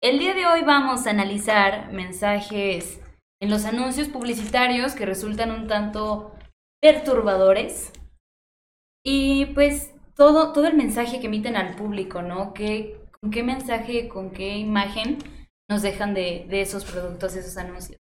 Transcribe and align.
El 0.00 0.20
día 0.20 0.32
de 0.32 0.46
hoy 0.46 0.62
vamos 0.62 1.06
a 1.06 1.10
analizar 1.10 1.92
mensajes 1.92 3.00
en 3.42 3.50
los 3.50 3.64
anuncios 3.64 4.06
publicitarios 4.06 4.92
que 4.94 5.04
resultan 5.04 5.50
un 5.50 5.66
tanto 5.66 6.36
perturbadores 6.80 7.90
y 9.04 9.46
pues 9.46 9.92
todo, 10.14 10.52
todo 10.52 10.68
el 10.68 10.76
mensaje 10.76 11.18
que 11.18 11.26
emiten 11.26 11.56
al 11.56 11.74
público, 11.74 12.22
¿no? 12.22 12.54
¿Qué, 12.54 13.00
¿Con 13.20 13.32
qué 13.32 13.42
mensaje, 13.42 14.06
con 14.06 14.30
qué 14.30 14.56
imagen 14.56 15.18
nos 15.68 15.82
dejan 15.82 16.14
de, 16.14 16.46
de 16.48 16.60
esos 16.60 16.84
productos, 16.84 17.34
esos 17.34 17.56
anuncios? 17.56 17.98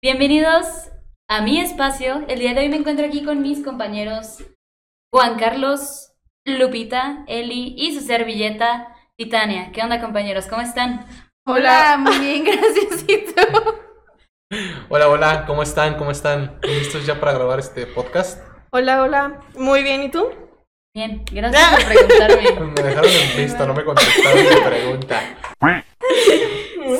Bienvenidos 0.00 0.85
a 1.28 1.42
mi 1.42 1.60
espacio. 1.60 2.24
El 2.28 2.38
día 2.38 2.54
de 2.54 2.60
hoy 2.60 2.68
me 2.68 2.76
encuentro 2.76 3.06
aquí 3.06 3.24
con 3.24 3.42
mis 3.42 3.64
compañeros 3.64 4.44
Juan 5.12 5.38
Carlos, 5.38 6.12
Lupita, 6.44 7.24
Eli 7.26 7.74
y 7.76 7.94
su 7.94 8.00
servilleta 8.04 8.94
Titania. 9.16 9.70
¿Qué 9.72 9.82
onda 9.82 10.00
compañeros? 10.00 10.46
¿Cómo 10.46 10.62
están? 10.62 11.06
Hola, 11.46 11.96
muy 11.98 12.18
bien, 12.18 12.44
gracias. 12.44 13.04
¿Y 13.08 13.24
tú? 13.24 13.42
Hola, 14.88 15.08
hola, 15.08 15.44
¿cómo 15.46 15.62
están? 15.62 15.96
¿Cómo 15.96 16.10
están? 16.10 16.58
¿Listos 16.62 17.04
ya 17.06 17.18
para 17.18 17.32
grabar 17.32 17.58
este 17.58 17.86
podcast? 17.86 18.40
Hola, 18.70 19.02
hola. 19.02 19.40
Muy 19.56 19.82
bien, 19.82 20.02
¿y 20.04 20.10
tú? 20.10 20.28
Bien, 20.94 21.24
gracias 21.30 21.70
por 21.74 21.84
preguntarme. 21.84 22.70
Me 22.76 22.82
dejaron 22.82 23.10
en 23.10 23.36
vista, 23.36 23.66
no 23.66 23.74
me 23.74 23.84
contestaron 23.84 24.44
mi 24.44 24.60
pregunta. 24.60 25.22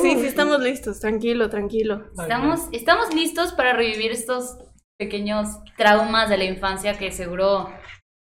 Sí, 0.01 0.15
sí, 0.19 0.25
estamos 0.25 0.59
listos. 0.59 0.99
Tranquilo, 0.99 1.49
tranquilo. 1.49 2.05
Estamos, 2.17 2.67
estamos 2.71 3.13
listos 3.13 3.53
para 3.53 3.73
revivir 3.73 4.11
estos 4.11 4.57
pequeños 4.99 5.47
traumas 5.77 6.29
de 6.29 6.37
la 6.37 6.45
infancia 6.45 6.97
que 6.97 7.11
seguro 7.11 7.69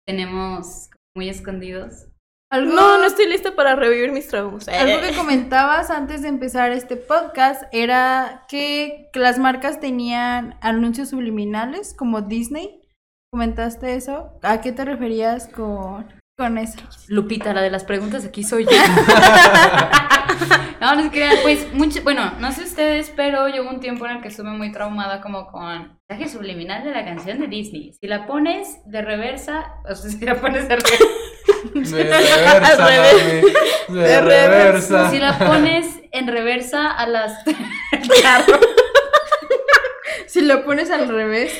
tenemos 0.07 0.89
muy 1.15 1.29
escondidos. 1.29 2.07
¿Algo, 2.51 2.73
no, 2.73 2.97
no 2.97 3.05
estoy 3.05 3.27
lista 3.27 3.55
para 3.55 3.75
revivir 3.75 4.11
mis 4.11 4.27
traumas. 4.27 4.67
Algo 4.67 5.01
que 5.01 5.13
comentabas 5.17 5.91
antes 5.91 6.23
de 6.23 6.29
empezar 6.29 6.71
este 6.71 6.95
podcast 6.95 7.63
era 7.71 8.45
que 8.47 9.09
las 9.13 9.37
marcas 9.37 9.79
tenían 9.79 10.57
anuncios 10.61 11.09
subliminales 11.09 11.93
como 11.93 12.21
Disney. 12.21 12.81
¿Comentaste 13.31 13.93
eso? 13.93 14.39
¿A 14.41 14.61
qué 14.61 14.71
te 14.71 14.83
referías 14.83 15.47
con, 15.47 16.07
con 16.39 16.57
eso? 16.57 16.79
Lupita, 17.09 17.53
la 17.53 17.61
de 17.61 17.69
las 17.69 17.83
preguntas 17.83 18.23
aquí 18.25 18.43
soy 18.43 18.63
yo. 18.63 18.71
no, 20.81 20.95
no 20.95 21.03
se 21.03 21.09
crean, 21.11 21.35
pues 21.43 21.71
mucho, 21.73 22.01
bueno, 22.03 22.31
no 22.39 22.51
sé 22.53 22.63
ustedes, 22.63 23.11
pero 23.13 23.49
yo 23.49 23.63
hubo 23.63 23.69
un 23.71 23.81
tiempo 23.81 24.05
en 24.05 24.13
el 24.17 24.21
que 24.21 24.29
estuve 24.29 24.49
muy 24.51 24.71
traumada 24.71 25.19
como 25.21 25.47
con 25.51 25.99
mensaje 26.09 26.29
subliminal 26.31 26.83
de 26.85 26.91
la 26.91 27.03
canción 27.03 27.39
de 27.39 27.47
Disney. 27.47 27.91
Si 27.99 28.07
la 28.07 28.25
pones 28.25 28.79
de 28.85 29.01
reversa, 29.01 29.73
o 29.89 29.93
sea, 29.93 30.09
si 30.17 30.25
la 30.25 30.35
pones 30.39 30.67
de 30.69 30.77
reversa. 31.75 31.97
De 31.97 32.03
reversa, 32.03 32.71
Al 32.71 32.77
revés. 32.87 33.43
mami, 33.89 33.99
De, 33.99 34.07
De 34.07 34.21
reversa. 34.21 35.11
Si 35.11 35.19
la 35.19 35.37
pones 35.37 35.85
en 36.13 36.27
reversa 36.27 36.89
a 36.91 37.05
las 37.05 37.33
carro. 38.23 38.59
Si 40.25 40.41
lo 40.41 40.63
pones 40.63 40.89
al 40.91 41.09
revés, 41.09 41.51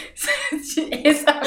Esa. 1.04 1.42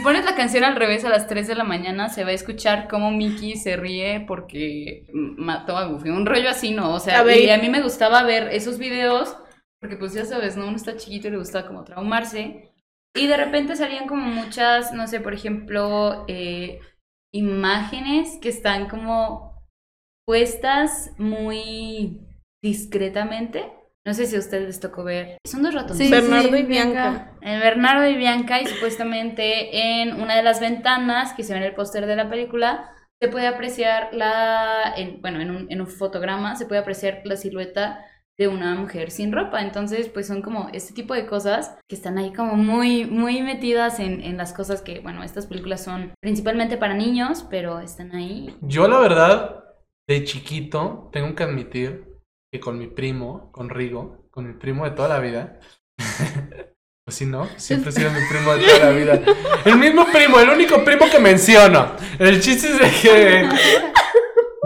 Si 0.00 0.04
pones 0.04 0.24
la 0.24 0.34
canción 0.34 0.64
al 0.64 0.76
revés 0.76 1.04
a 1.04 1.10
las 1.10 1.26
3 1.26 1.46
de 1.46 1.54
la 1.54 1.62
mañana, 1.62 2.08
se 2.08 2.24
va 2.24 2.30
a 2.30 2.32
escuchar 2.32 2.88
cómo 2.88 3.10
Mickey 3.10 3.56
se 3.56 3.76
ríe 3.76 4.24
porque 4.26 5.04
mató 5.12 5.76
a 5.76 5.88
Goofy. 5.88 6.08
Un 6.08 6.24
rollo 6.24 6.48
así, 6.48 6.70
¿no? 6.70 6.94
O 6.94 7.00
sea, 7.00 7.20
A 7.20 7.36
y 7.36 7.50
a 7.50 7.58
mí 7.58 7.68
me 7.68 7.82
gustaba 7.82 8.22
ver 8.22 8.48
esos 8.48 8.78
videos 8.78 9.36
porque 9.78 9.98
pues 9.98 10.14
ya 10.14 10.24
sabes, 10.24 10.56
¿no? 10.56 10.68
Uno 10.68 10.76
está 10.76 10.96
chiquito 10.96 11.28
y 11.28 11.32
le 11.32 11.36
gusta 11.36 11.66
como 11.66 11.84
traumarse. 11.84 12.72
Y 13.14 13.26
de 13.26 13.36
repente 13.36 13.76
salían 13.76 14.08
como 14.08 14.22
muchas, 14.22 14.94
no 14.94 15.06
sé, 15.06 15.20
por 15.20 15.34
ejemplo, 15.34 16.24
eh, 16.28 16.80
imágenes 17.30 18.38
que 18.40 18.48
están 18.48 18.88
como 18.88 19.62
puestas 20.24 21.10
muy 21.18 22.26
discretamente. 22.62 23.70
No 24.06 24.14
sé 24.14 24.26
si 24.26 24.36
a 24.36 24.38
ustedes 24.38 24.66
les 24.66 24.80
tocó 24.80 25.04
ver. 25.04 25.36
Son 25.46 25.62
dos 25.62 25.74
ratones. 25.74 25.98
Sí, 25.98 26.10
Bernardo 26.10 26.52
sí, 26.52 26.58
y 26.58 26.62
Bianca. 26.62 27.32
Eh, 27.42 27.58
Bernardo 27.58 28.08
y 28.08 28.16
Bianca 28.16 28.60
y 28.60 28.66
supuestamente 28.66 30.00
en 30.00 30.20
una 30.20 30.36
de 30.36 30.42
las 30.42 30.60
ventanas 30.60 31.34
que 31.34 31.42
se 31.42 31.52
ve 31.52 31.58
en 31.58 31.66
el 31.66 31.74
póster 31.74 32.06
de 32.06 32.16
la 32.16 32.30
película 32.30 32.94
se 33.22 33.28
puede 33.28 33.46
apreciar 33.46 34.08
la, 34.12 34.94
en, 34.96 35.20
bueno, 35.20 35.40
en 35.40 35.50
un, 35.50 35.66
en 35.70 35.80
un 35.82 35.86
fotograma 35.86 36.56
se 36.56 36.64
puede 36.64 36.80
apreciar 36.80 37.20
la 37.24 37.36
silueta 37.36 38.02
de 38.38 38.48
una 38.48 38.74
mujer 38.74 39.10
sin 39.10 39.32
ropa. 39.32 39.60
Entonces, 39.60 40.08
pues 40.08 40.26
son 40.26 40.40
como 40.40 40.70
este 40.72 40.94
tipo 40.94 41.12
de 41.12 41.26
cosas 41.26 41.76
que 41.86 41.94
están 41.94 42.16
ahí 42.16 42.32
como 42.32 42.54
muy, 42.54 43.04
muy 43.04 43.42
metidas 43.42 44.00
en, 44.00 44.22
en 44.22 44.38
las 44.38 44.54
cosas 44.54 44.80
que, 44.80 45.00
bueno, 45.00 45.22
estas 45.22 45.46
películas 45.46 45.84
son 45.84 46.14
principalmente 46.22 46.78
para 46.78 46.94
niños, 46.94 47.46
pero 47.50 47.80
están 47.80 48.14
ahí. 48.14 48.56
Yo, 48.62 48.88
la 48.88 48.98
verdad, 48.98 49.64
de 50.08 50.24
chiquito, 50.24 51.10
tengo 51.12 51.34
que 51.34 51.42
admitir 51.42 52.10
que 52.52 52.60
con 52.60 52.78
mi 52.78 52.88
primo, 52.88 53.50
con 53.52 53.68
Rigo, 53.70 54.28
con 54.30 54.46
mi 54.46 54.54
primo 54.54 54.84
de 54.84 54.90
toda 54.92 55.08
la 55.08 55.20
vida. 55.20 55.60
Pues 57.02 57.16
sí, 57.16 57.26
¿no? 57.26 57.48
Siempre 57.56 57.90
he 57.90 57.92
sido 57.92 58.10
mi 58.10 58.20
primo 58.28 58.52
de 58.52 58.62
toda 58.62 58.78
la 58.78 58.90
vida. 58.90 59.20
El 59.64 59.78
mismo 59.78 60.06
primo, 60.12 60.38
el 60.38 60.50
único 60.50 60.84
primo 60.84 61.06
que 61.10 61.18
menciono. 61.18 61.96
El 62.20 62.40
chiste 62.40 62.68
es 62.68 62.78
de 62.78 62.90
que. 63.02 63.48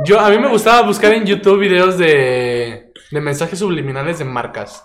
Yo, 0.05 0.21
a 0.21 0.29
mí 0.29 0.39
me 0.39 0.49
gustaba 0.49 0.83
buscar 0.87 1.15
en 1.15 1.25
YouTube 1.25 1.61
videos 1.61 1.97
de, 1.97 2.93
de 3.11 3.21
mensajes 3.23 3.61
subliminales 3.61 4.19
de 4.19 4.27
marcas. 4.27 4.85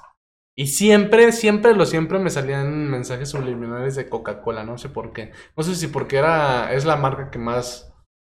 Y 0.55 0.67
siempre, 0.67 1.33
siempre, 1.33 1.75
lo 1.75 1.85
siempre 1.85 2.19
me 2.19 2.29
salían 2.29 2.89
mensajes 2.89 3.29
subliminales 3.29 3.95
de 3.95 4.07
Coca-Cola, 4.07 4.63
no 4.63 4.77
sé 4.77 4.87
por 4.87 5.11
qué. 5.11 5.33
No 5.57 5.63
sé 5.63 5.75
si 5.75 5.87
porque 5.87 6.17
era, 6.17 6.71
es 6.71 6.85
la 6.85 6.95
marca 6.95 7.29
que 7.29 7.39
más 7.39 7.88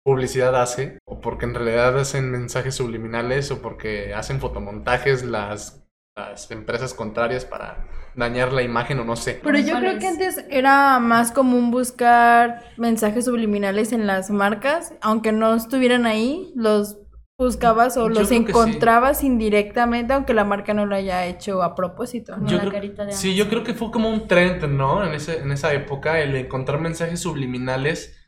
publicidad 0.04 0.54
hace, 0.60 0.98
o 1.06 1.20
porque 1.20 1.46
en 1.46 1.54
realidad 1.54 1.98
hacen 1.98 2.30
mensajes 2.30 2.74
subliminales, 2.74 3.50
o 3.50 3.62
porque 3.62 4.14
hacen 4.14 4.38
fotomontajes 4.38 5.24
las, 5.24 5.82
las 6.16 6.50
empresas 6.50 6.92
contrarias 6.94 7.44
para 7.44 7.86
dañar 8.14 8.52
la 8.52 8.62
imagen, 8.62 9.00
o 9.00 9.04
no 9.04 9.16
sé. 9.16 9.40
Pero 9.42 9.58
yo 9.58 9.78
creo 9.78 9.98
que 9.98 10.06
antes 10.06 10.44
era 10.50 10.98
más 11.00 11.32
común 11.32 11.70
buscar 11.70 12.62
mensajes 12.76 13.24
subliminales 13.24 13.92
en 13.92 14.06
las 14.06 14.30
marcas, 14.30 14.92
aunque 15.00 15.32
no 15.32 15.54
estuvieran 15.54 16.04
ahí, 16.06 16.52
los 16.54 16.98
buscabas 17.36 17.96
o 17.96 18.02
Yo 18.02 18.20
los 18.20 18.28
sí. 18.28 18.36
encontrabas 18.36 19.24
indirectamente, 19.24 20.12
aunque 20.12 20.34
la 20.34 20.44
marca 20.44 20.72
no 20.74 20.86
lo 20.86 20.94
haya 20.94 21.26
hecho 21.26 21.62
a 21.64 21.74
propósito. 21.74 22.34
Como 22.34 22.46
Yo 22.46 22.56
la 22.58 22.60
creo- 22.62 22.72
carita 22.74 23.04
de 23.06 23.12
Sí, 23.12 23.34
yo 23.34 23.48
creo 23.48 23.64
que 23.64 23.74
fue 23.74 23.90
como 23.90 24.08
un 24.10 24.28
trend, 24.28 24.62
¿no? 24.68 25.04
En, 25.04 25.14
ese, 25.14 25.40
en 25.40 25.50
esa 25.50 25.72
época, 25.72 26.20
el 26.20 26.36
encontrar 26.36 26.78
mensajes 26.80 27.18
subliminales 27.20 28.20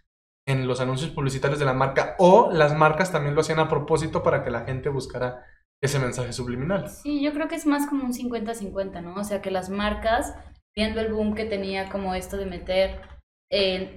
en 0.46 0.68
los 0.68 0.80
anuncios 0.80 1.10
publicitarios 1.10 1.58
de 1.58 1.64
la 1.64 1.74
marca, 1.74 2.14
o 2.18 2.50
las 2.52 2.74
marcas 2.74 3.10
también 3.10 3.34
lo 3.34 3.40
hacían 3.40 3.58
a 3.58 3.68
propósito 3.68 4.22
para 4.22 4.44
que 4.44 4.50
la 4.50 4.64
gente 4.64 4.88
buscara 4.88 5.44
ese 5.82 5.98
mensaje 5.98 6.32
subliminal. 6.32 6.88
Sí, 6.88 7.22
yo 7.22 7.32
creo 7.32 7.48
que 7.48 7.56
es 7.56 7.66
más 7.66 7.86
como 7.86 8.04
un 8.04 8.12
50-50, 8.12 9.02
¿no? 9.02 9.14
O 9.14 9.24
sea, 9.24 9.42
que 9.42 9.50
las 9.50 9.68
marcas, 9.68 10.34
viendo 10.74 11.00
el 11.00 11.12
boom 11.12 11.34
que 11.34 11.44
tenía 11.44 11.88
como 11.88 12.14
esto 12.14 12.36
de 12.36 12.46
meter, 12.46 13.00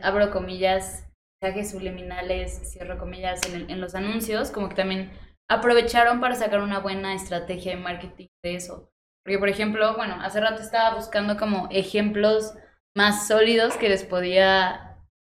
abro 0.01 0.31
comillas, 0.31 1.05
mensajes 1.41 1.71
subliminales, 1.71 2.71
cierro 2.71 2.97
comillas, 2.97 3.41
en, 3.53 3.69
en 3.69 3.79
los 3.79 3.95
anuncios, 3.95 4.51
como 4.51 4.69
que 4.69 4.75
también 4.75 5.11
aprovecharon 5.49 6.19
para 6.19 6.35
sacar 6.35 6.61
una 6.61 6.79
buena 6.79 7.13
estrategia 7.13 7.75
de 7.75 7.81
marketing 7.81 8.27
de 8.43 8.55
eso. 8.55 8.89
Porque, 9.23 9.39
por 9.39 9.49
ejemplo, 9.49 9.95
bueno, 9.95 10.15
hace 10.21 10.39
rato 10.39 10.61
estaba 10.61 10.95
buscando 10.95 11.37
como 11.37 11.67
ejemplos 11.71 12.55
más 12.95 13.27
sólidos 13.27 13.75
que 13.77 13.89
les 13.89 14.03
podía 14.03 14.88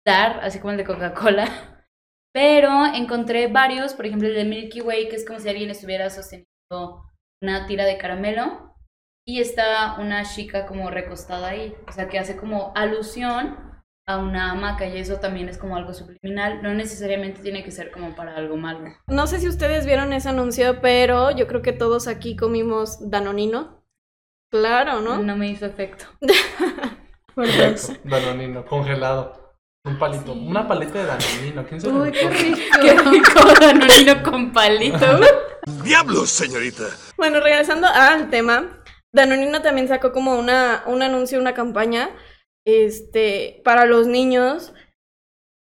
dar, 0.05 0.41
así 0.43 0.59
como 0.59 0.73
el 0.73 0.79
de 0.79 0.85
Coca-Cola. 0.85 1.49
Pero 2.33 2.87
encontré 2.87 3.49
varios, 3.49 3.95
por 3.95 4.07
ejemplo 4.07 4.29
el 4.29 4.35
de 4.35 4.45
Milky 4.45 4.81
Way, 4.81 5.09
que 5.09 5.17
es 5.17 5.27
como 5.27 5.41
si 5.41 5.49
alguien 5.49 5.71
estuviera 5.71 6.11
sosteniendo 6.11 7.05
una 7.43 7.67
tira 7.67 7.85
de 7.85 7.99
caramelo 7.99 8.77
y 9.27 9.41
está 9.41 9.97
una 9.99 10.25
chica 10.25 10.67
como 10.67 10.91
recostada 10.91 11.49
ahí, 11.49 11.75
o 11.89 11.93
sea 11.93 12.09
que 12.09 12.19
hace 12.19 12.37
como 12.37 12.73
alusión 12.77 13.57
a 14.07 14.19
una 14.19 14.51
hamaca 14.51 14.87
y 14.87 14.99
eso 14.99 15.17
también 15.17 15.49
es 15.49 15.59
como 15.59 15.77
algo 15.77 15.95
subliminal, 15.95 16.63
no 16.63 16.75
necesariamente 16.75 17.43
tiene 17.43 17.63
que 17.63 17.71
ser 17.71 17.91
como 17.91 18.15
para 18.15 18.37
algo 18.37 18.57
malo. 18.57 18.93
No 19.07 19.27
sé 19.27 19.39
si 19.39 19.49
ustedes 19.49 19.87
vieron 19.87 20.13
ese 20.13 20.29
anuncio, 20.29 20.81
pero 20.81 21.31
yo 21.31 21.47
creo 21.47 21.63
que 21.63 21.73
todos 21.73 22.09
aquí 22.09 22.37
comimos 22.37 23.11
Danonino. 23.11 23.85
Claro, 24.51 25.01
¿no? 25.01 25.23
No 25.23 25.37
me 25.37 25.49
hizo 25.49 25.65
efecto. 25.65 26.07
Danonino, 28.05 28.65
congelado. 28.65 29.50
Un 29.85 29.99
palito. 29.99 30.33
Una 30.33 30.69
paleta 30.69 30.99
de 30.99 31.07
Danonino. 31.07 31.67
¿Quién 31.67 31.81
se 31.81 31.89
lo 31.89 32.03
Uy, 32.03 32.13
qué 32.13 32.29
rico. 32.29 32.59
Qué 32.83 32.95
rico 32.99 33.41
danonino 33.61 34.23
con 34.23 34.53
palito. 34.53 35.21
¡Diablos, 35.85 36.31
señorita! 36.31 36.85
Bueno, 37.17 37.41
regresando 37.41 37.87
al 37.87 38.29
tema, 38.29 38.83
Danonino 39.13 39.63
también 39.63 39.89
sacó 39.89 40.13
como 40.13 40.39
una, 40.39 40.85
un 40.87 41.03
anuncio, 41.03 41.41
una 41.41 41.55
campaña, 41.55 42.11
este, 42.67 43.63
para 43.65 43.87
los 43.87 44.07
niños, 44.07 44.75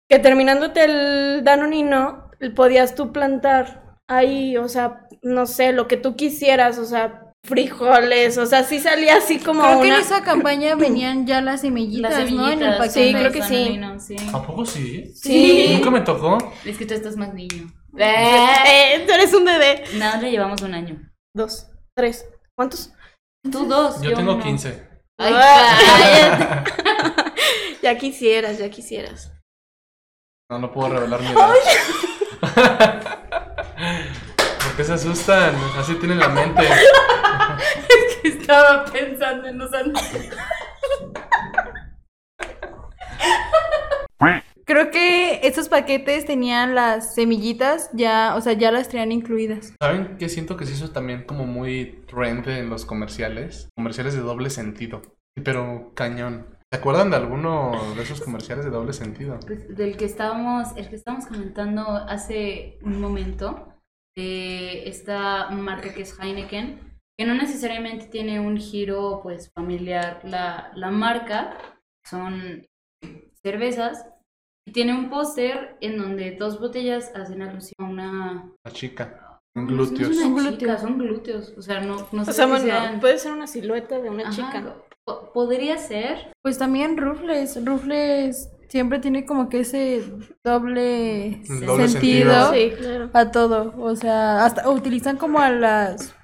que 0.10 0.20
terminándote 0.20 0.84
el 0.86 1.44
Danonino, 1.44 2.32
podías 2.56 2.96
tú 2.96 3.12
plantar 3.12 3.98
ahí, 4.08 4.58
o 4.58 4.70
sea, 4.70 5.08
no 5.22 5.46
sé, 5.46 5.74
lo 5.74 5.88
que 5.88 5.98
tú 5.98 6.16
quisieras, 6.16 6.78
o 6.78 6.86
sea, 6.86 7.25
frijoles, 7.46 8.38
o 8.38 8.46
sea, 8.46 8.64
sí 8.64 8.80
salía 8.80 9.18
así 9.18 9.40
como 9.40 9.62
Creo 9.62 9.82
que 9.82 9.88
en 9.88 9.94
una... 9.94 10.02
esa 10.02 10.22
campaña 10.24 10.76
venían 10.78 11.26
ya 11.26 11.42
las 11.42 11.62
semillitas, 11.62 12.12
Las 12.20 12.32
¿no? 12.32 12.50
En 12.50 12.62
el 12.62 12.78
paquete. 12.78 13.06
Sí, 13.08 13.14
creo 13.14 13.32
que 13.32 13.42
sí. 13.44 13.80
¿A 14.34 14.42
poco 14.42 14.66
sí? 14.66 15.14
Sí. 15.16 15.70
Nunca 15.76 15.92
me 15.92 16.02
tocó. 16.02 16.38
Es 16.66 16.78
que 16.78 16.86
tú 16.86 16.94
estás 16.94 17.16
más 17.18 17.34
niño. 17.34 17.72
Eh, 17.98 19.06
tú 19.08 19.14
eres 19.14 19.34
un 19.34 19.46
bebé. 19.46 19.86
Nada, 19.94 20.18
le 20.22 20.30
llevamos 20.30 20.62
un 20.62 20.74
año. 20.74 21.00
Dos, 21.34 21.68
tres, 21.96 22.28
¿cuántos? 22.58 22.92
Tú 23.50 23.66
dos. 23.68 24.02
Yo 24.02 24.14
tengo. 24.14 24.38
15. 24.38 24.88
Ay, 25.18 25.34
Ah. 25.34 26.64
Ya 27.82 27.98
quisieras, 27.98 28.58
ya 28.58 28.70
quisieras. 28.70 29.32
No, 30.52 30.60
no 30.60 30.74
puedo 30.74 30.90
revelar 30.90 31.22
mi 31.22 31.28
edad. 31.32 31.54
¿Por 34.64 34.76
qué 34.76 34.84
se 34.84 34.94
asustan? 34.94 35.56
Así 35.78 35.94
tienen 35.96 36.20
la 36.20 36.30
mente. 36.30 36.68
Estaba 38.46 38.86
pensando 38.86 39.48
en 39.48 39.58
los 39.58 39.74
anuncios. 39.74 40.24
Creo 44.66 44.92
que 44.92 45.40
estos 45.42 45.68
paquetes 45.68 46.26
tenían 46.26 46.76
las 46.76 47.16
semillitas 47.16 47.90
ya, 47.94 48.36
o 48.36 48.42
sea, 48.42 48.54
ya 48.54 48.72
las 48.72 48.88
traían 48.90 49.12
incluidas. 49.12 49.74
¿Saben 49.82 50.18
qué 50.20 50.30
siento 50.30 50.58
que 50.58 50.68
se 50.68 50.74
hizo 50.74 50.92
también 50.92 51.24
como 51.24 51.48
muy 51.48 52.04
trend 52.08 52.48
en 52.48 52.70
los 52.70 52.86
comerciales? 52.86 53.70
Comerciales 53.76 54.14
de 54.14 54.22
doble 54.22 54.52
sentido. 54.52 55.02
Pero 55.44 55.92
cañón. 55.96 56.46
¿Se 56.72 56.78
acuerdan 56.78 57.10
de 57.10 57.16
alguno 57.16 57.72
de 57.96 58.04
esos 58.04 58.22
comerciales 58.22 58.64
de 58.64 58.70
doble 58.70 58.94
sentido? 58.94 59.40
Pues, 59.48 59.76
del 59.76 59.98
que 59.98 60.06
estábamos, 60.06 60.68
el 60.78 60.88
que 60.88 60.98
estábamos 60.98 61.26
comentando 61.26 61.82
hace 62.08 62.78
un 62.84 63.02
momento, 63.02 63.74
de 64.16 64.88
esta 64.88 65.50
marca 65.50 65.94
que 65.94 66.04
es 66.04 66.16
Heineken, 66.20 66.95
que 67.18 67.26
no 67.26 67.34
necesariamente 67.34 68.08
tiene 68.08 68.40
un 68.40 68.58
giro 68.58 69.22
pues 69.24 69.50
familiar 69.56 70.20
la, 70.24 70.72
la 70.76 70.92
marca, 70.92 71.58
son 72.06 72.66
cervezas, 73.44 74.06
y 74.68 74.72
tiene 74.72 74.94
un 74.94 75.10
póster 75.10 75.78
en 75.82 75.98
donde 75.98 76.32
dos 76.36 76.60
botellas 76.60 77.12
hacen 77.16 77.42
alusión 77.42 77.76
a 77.80 77.86
una... 77.90 78.52
La 78.66 78.72
chica. 78.72 79.40
Un 79.56 79.66
No, 79.66 79.72
no 79.72 79.78
glúteos. 79.78 80.10
es 80.10 80.20
Son 80.20 80.34
una 80.34 80.42
glúteos. 80.50 80.60
chica, 80.60 80.78
son 80.78 80.98
glúteos, 80.98 81.54
o 81.58 81.62
sea, 81.62 81.80
no, 81.82 81.96
no 82.12 82.26
sé 82.26 82.32
O 82.32 82.34
sea, 82.34 82.46
si 82.46 82.52
bueno, 82.52 82.66
sean- 82.66 83.00
puede 83.00 83.18
ser 83.20 83.32
una 83.32 83.48
silueta 83.48 84.00
de 84.00 84.10
una 84.10 84.24
Ajá, 84.24 84.32
chica. 84.32 84.76
po- 85.06 85.32
Podría 85.34 85.78
ser, 85.78 86.34
Pues 86.42 86.58
también 86.58 86.98
Rufles, 86.98 87.64
Rufles 87.64 88.50
siempre 88.68 88.98
tiene 89.00 89.26
como 89.26 89.48
que 89.50 89.60
ese 89.60 90.04
doble, 90.44 91.42
Doble 91.48 91.88
sentido, 91.88 92.50
sentido. 92.50 92.54
Sí, 92.54 92.72
claro. 92.76 93.10
a 93.14 93.32
todo. 93.32 93.74
O 93.78 93.96
sea, 93.96 94.44
hasta 94.46 94.68
utilizan 94.70 95.18
como 95.18 95.40
a 95.40 95.52
las 95.52 96.16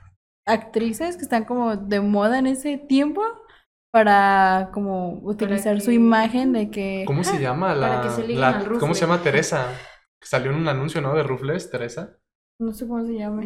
actrices 0.51 1.15
que 1.18 1.24
están 1.24 1.45
como 1.45 1.75
de 1.75 2.00
moda 2.01 2.39
en 2.39 2.48
ese 2.48 2.77
tiempo 2.77 3.21
para 3.94 4.69
como 4.74 5.19
utilizar 5.24 5.80
su 5.81 5.88
que- 5.88 5.95
imagen 5.95 6.53
de 6.53 6.69
que 6.69 7.03
¿Cómo 7.06 7.24
se 7.24 7.39
llama 7.42 7.75
la, 7.75 7.88
para 7.89 8.01
que 8.03 8.09
se 8.09 8.21
liguen 8.21 8.42
la- 8.42 8.50
al 8.59 8.77
¿Cómo 8.80 8.94
se 8.94 9.01
llama 9.01 9.21
Teresa? 9.21 9.68
Salió 10.24 10.51
en 10.51 10.57
un 10.57 10.68
anuncio, 10.68 11.01
¿no? 11.01 11.13
De 11.15 11.24
Rufles, 11.24 11.69
Teresa. 11.71 12.18
no 12.62 12.71
sé 12.74 12.88
cómo 12.88 13.03
se 13.06 13.13
llama. 13.13 13.44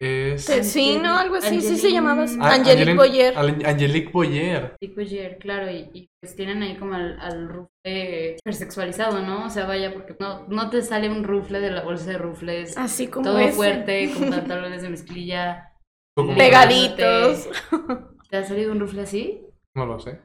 Es 0.00 0.44
Sí, 0.46 0.98
¿no? 1.00 1.16
Algo 1.16 1.36
así, 1.36 1.60
sí 1.60 1.76
se 1.76 1.92
llamaba 1.92 2.24
así. 2.24 2.36
Ah, 2.40 2.54
Angelique 2.54 2.94
Boyer. 2.94 3.34
Angelique 3.38 4.10
Boyer. 4.12 4.74
Tipo 4.80 5.00
Jer, 5.02 5.38
claro, 5.38 5.70
y, 5.70 5.88
y 5.94 6.08
pues 6.20 6.34
tienen 6.34 6.60
ahí 6.62 6.76
como 6.76 6.94
al, 6.94 7.18
al 7.20 7.48
rufle 7.48 8.36
hipersexualizado, 8.38 9.22
¿no? 9.22 9.46
O 9.46 9.50
sea, 9.50 9.64
vaya, 9.66 9.92
porque 9.94 10.16
no, 10.18 10.46
no 10.48 10.70
te 10.70 10.82
sale 10.82 11.08
un 11.08 11.22
rufle 11.24 11.60
de 11.60 11.70
la 11.70 11.82
bolsa 11.82 12.10
de 12.10 12.18
rufles, 12.18 12.76
Así 12.76 13.06
como 13.06 13.24
todo 13.26 13.38
ese. 13.38 13.52
fuerte, 13.52 14.12
con 14.12 14.28
pantalones 14.30 14.82
de 14.82 14.88
mezclilla. 14.90 15.71
¿Tú 16.14 16.26
cómo 16.26 16.36
Pegaditos. 16.36 17.48
¿Te 18.30 18.36
ha 18.36 18.44
salido 18.44 18.72
un 18.72 18.80
rufle 18.80 19.02
así? 19.02 19.46
No 19.74 19.86
lo 19.86 19.98
sé. 19.98 20.20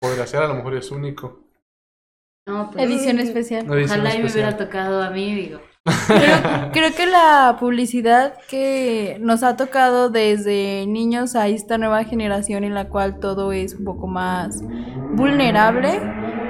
Podría 0.00 0.26
ser, 0.26 0.42
a 0.42 0.48
lo 0.48 0.54
mejor 0.54 0.74
es 0.76 0.90
único. 0.90 1.44
No, 2.46 2.70
pues 2.70 2.84
Edición 2.84 3.20
especial. 3.20 3.66
Edición 3.66 4.00
ojalá 4.00 4.14
y 4.16 4.22
me 4.22 4.30
hubiera 4.30 4.56
tocado 4.56 5.02
a 5.02 5.10
mí, 5.10 5.34
digo. 5.34 5.60
Creo 6.72 6.94
que 6.94 7.06
la 7.06 7.56
publicidad 7.58 8.38
que 8.48 9.16
nos 9.20 9.42
ha 9.42 9.56
tocado 9.56 10.10
desde 10.10 10.86
niños 10.86 11.34
a 11.34 11.48
esta 11.48 11.76
nueva 11.76 12.04
generación 12.04 12.64
en 12.64 12.74
la 12.74 12.88
cual 12.88 13.18
todo 13.18 13.52
es 13.52 13.74
un 13.74 13.84
poco 13.84 14.06
más 14.06 14.62
vulnerable 15.14 16.00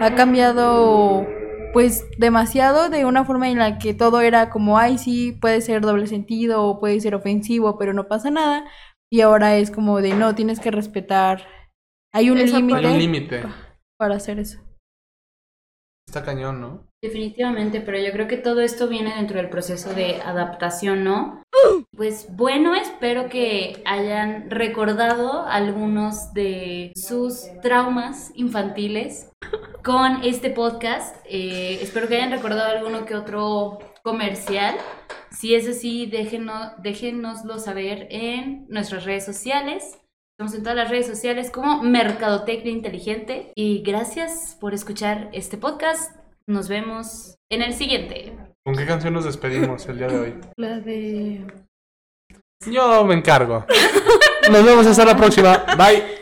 ha 0.00 0.14
cambiado 0.14 1.26
pues 1.72 2.04
demasiado 2.18 2.88
de 2.88 3.04
una 3.04 3.24
forma 3.24 3.48
en 3.48 3.58
la 3.58 3.78
que 3.78 3.94
todo 3.94 4.20
era 4.20 4.50
como, 4.50 4.78
ay, 4.78 4.98
sí, 4.98 5.32
puede 5.32 5.60
ser 5.60 5.82
doble 5.82 6.06
sentido 6.06 6.64
o 6.64 6.80
puede 6.80 7.00
ser 7.00 7.14
ofensivo, 7.14 7.78
pero 7.78 7.92
no 7.92 8.08
pasa 8.08 8.30
nada. 8.30 8.64
Y 9.10 9.20
ahora 9.20 9.56
es 9.56 9.70
como 9.70 10.00
de, 10.00 10.14
no, 10.14 10.34
tienes 10.34 10.60
que 10.60 10.70
respetar. 10.70 11.46
Hay 12.14 12.30
un 12.30 12.38
límite. 12.38 13.42
para 13.98 14.16
hacer 14.16 14.38
eso. 14.38 14.60
Está 16.06 16.24
cañón, 16.24 16.60
¿no? 16.60 16.86
Definitivamente, 17.02 17.80
pero 17.80 17.98
yo 17.98 18.12
creo 18.12 18.28
que 18.28 18.36
todo 18.36 18.60
esto 18.60 18.88
viene 18.88 19.14
dentro 19.14 19.38
del 19.38 19.48
proceso 19.48 19.92
de 19.94 20.20
adaptación, 20.20 21.04
¿no? 21.04 21.42
Pues 21.96 22.28
bueno, 22.36 22.74
espero 22.74 23.28
que 23.28 23.82
hayan 23.84 24.50
recordado 24.50 25.46
algunos 25.46 26.32
de 26.32 26.92
sus 26.96 27.46
traumas 27.60 28.30
infantiles 28.34 29.30
con 29.82 30.22
este 30.22 30.50
podcast. 30.50 31.16
Eh, 31.24 31.78
espero 31.82 32.08
que 32.08 32.16
hayan 32.16 32.30
recordado 32.30 32.70
alguno 32.70 33.04
que 33.04 33.14
otro 33.14 33.78
comercial. 34.02 34.76
Si 35.30 35.54
es 35.54 35.68
así, 35.68 36.06
déjenos, 36.06 36.72
déjenoslo 36.82 37.58
saber 37.58 38.06
en 38.10 38.66
nuestras 38.68 39.04
redes 39.04 39.24
sociales. 39.24 39.98
Estamos 40.36 40.54
en 40.54 40.62
todas 40.62 40.76
las 40.76 40.90
redes 40.90 41.06
sociales 41.06 41.50
como 41.50 41.82
Mercadotecnia 41.82 42.72
Inteligente. 42.72 43.52
Y 43.54 43.82
gracias 43.82 44.56
por 44.60 44.74
escuchar 44.74 45.28
este 45.32 45.56
podcast. 45.56 46.16
Nos 46.46 46.68
vemos 46.68 47.36
en 47.50 47.62
el 47.62 47.74
siguiente. 47.74 48.36
¿Con 48.64 48.76
qué 48.76 48.86
canción 48.86 49.14
nos 49.14 49.24
despedimos 49.24 49.86
el 49.86 49.98
día 49.98 50.08
de 50.08 50.18
hoy? 50.18 50.34
La 50.56 50.80
de... 50.80 51.46
Yo 52.66 53.04
me 53.04 53.14
encargo. 53.14 53.66
Nos 54.50 54.64
vemos 54.64 54.86
hasta 54.86 55.04
la 55.04 55.16
próxima. 55.16 55.64
Bye. 55.76 56.21